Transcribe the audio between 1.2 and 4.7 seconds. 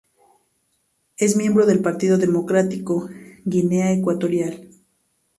miembro del Partido Democrático de Guinea Ecuatorial.